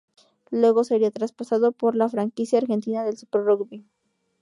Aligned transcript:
Luego 0.49 0.83
sería 0.83 1.11
traspasado 1.11 1.67
a 1.79 1.91
la 1.95 2.09
franquicia 2.09 2.57
argentina 2.57 3.03
del 3.03 3.17
Super 3.17 3.43
Rugby. 3.43 3.85